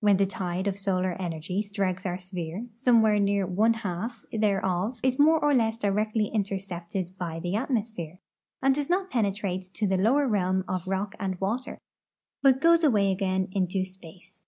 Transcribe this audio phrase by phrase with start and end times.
[0.00, 5.16] When the tide of solar energy strikes our sphere, somewhere near one half thereof is
[5.16, 8.18] more or le.ss directly intercepted by the atmos})here,
[8.60, 11.78] and does not penetrate to the lower realm of rock and water,
[12.42, 14.44] but goes away again into space.